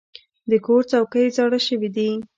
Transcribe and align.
د 0.49 0.51
کور 0.65 0.81
څوکۍ 0.91 1.25
زاړه 1.37 1.59
شوي 1.67 1.89
دي. 1.95 2.09